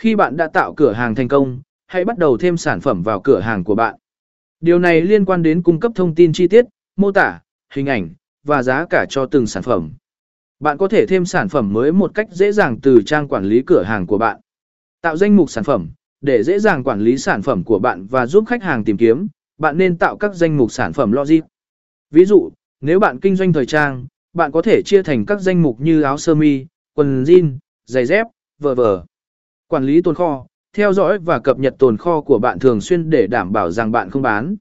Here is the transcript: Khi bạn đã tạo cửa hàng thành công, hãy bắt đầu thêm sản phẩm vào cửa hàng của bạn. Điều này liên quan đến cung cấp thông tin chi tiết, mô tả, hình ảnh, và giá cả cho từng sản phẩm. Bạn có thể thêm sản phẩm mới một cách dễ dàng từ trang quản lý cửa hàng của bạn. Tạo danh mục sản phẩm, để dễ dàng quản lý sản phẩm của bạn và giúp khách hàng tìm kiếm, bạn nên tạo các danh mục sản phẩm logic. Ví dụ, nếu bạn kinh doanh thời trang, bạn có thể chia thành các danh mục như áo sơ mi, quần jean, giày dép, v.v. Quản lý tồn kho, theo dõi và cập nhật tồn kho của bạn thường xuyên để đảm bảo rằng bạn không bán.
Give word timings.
Khi 0.00 0.14
bạn 0.14 0.36
đã 0.36 0.48
tạo 0.48 0.74
cửa 0.74 0.92
hàng 0.92 1.14
thành 1.14 1.28
công, 1.28 1.60
hãy 1.86 2.04
bắt 2.04 2.18
đầu 2.18 2.36
thêm 2.36 2.56
sản 2.56 2.80
phẩm 2.80 3.02
vào 3.02 3.20
cửa 3.20 3.40
hàng 3.40 3.64
của 3.64 3.74
bạn. 3.74 3.94
Điều 4.60 4.78
này 4.78 5.00
liên 5.00 5.24
quan 5.24 5.42
đến 5.42 5.62
cung 5.62 5.80
cấp 5.80 5.92
thông 5.94 6.14
tin 6.14 6.32
chi 6.32 6.48
tiết, 6.48 6.64
mô 6.96 7.12
tả, 7.12 7.40
hình 7.72 7.86
ảnh, 7.86 8.08
và 8.44 8.62
giá 8.62 8.86
cả 8.90 9.06
cho 9.08 9.26
từng 9.26 9.46
sản 9.46 9.62
phẩm. 9.62 9.92
Bạn 10.60 10.78
có 10.78 10.88
thể 10.88 11.06
thêm 11.06 11.24
sản 11.24 11.48
phẩm 11.48 11.72
mới 11.72 11.92
một 11.92 12.14
cách 12.14 12.28
dễ 12.30 12.52
dàng 12.52 12.80
từ 12.80 13.02
trang 13.06 13.28
quản 13.28 13.44
lý 13.44 13.62
cửa 13.66 13.82
hàng 13.82 14.06
của 14.06 14.18
bạn. 14.18 14.40
Tạo 15.00 15.16
danh 15.16 15.36
mục 15.36 15.50
sản 15.50 15.64
phẩm, 15.64 15.90
để 16.20 16.42
dễ 16.42 16.58
dàng 16.58 16.84
quản 16.84 17.00
lý 17.00 17.18
sản 17.18 17.42
phẩm 17.42 17.64
của 17.64 17.78
bạn 17.78 18.06
và 18.06 18.26
giúp 18.26 18.44
khách 18.46 18.62
hàng 18.62 18.84
tìm 18.84 18.96
kiếm, 18.96 19.28
bạn 19.58 19.78
nên 19.78 19.98
tạo 19.98 20.16
các 20.16 20.34
danh 20.34 20.56
mục 20.56 20.72
sản 20.72 20.92
phẩm 20.92 21.12
logic. 21.12 21.40
Ví 22.10 22.24
dụ, 22.24 22.50
nếu 22.80 23.00
bạn 23.00 23.20
kinh 23.20 23.36
doanh 23.36 23.52
thời 23.52 23.66
trang, 23.66 24.06
bạn 24.32 24.52
có 24.52 24.62
thể 24.62 24.82
chia 24.84 25.02
thành 25.02 25.26
các 25.26 25.40
danh 25.40 25.62
mục 25.62 25.80
như 25.80 26.02
áo 26.02 26.18
sơ 26.18 26.34
mi, 26.34 26.66
quần 26.94 27.24
jean, 27.24 27.58
giày 27.86 28.06
dép, 28.06 28.26
v.v. 28.58 28.80
Quản 29.70 29.84
lý 29.84 30.02
tồn 30.02 30.14
kho, 30.14 30.46
theo 30.76 30.92
dõi 30.92 31.18
và 31.18 31.38
cập 31.38 31.58
nhật 31.58 31.74
tồn 31.78 31.96
kho 31.96 32.20
của 32.20 32.38
bạn 32.38 32.58
thường 32.58 32.80
xuyên 32.80 33.10
để 33.10 33.26
đảm 33.26 33.52
bảo 33.52 33.70
rằng 33.70 33.92
bạn 33.92 34.10
không 34.10 34.22
bán. 34.22 34.56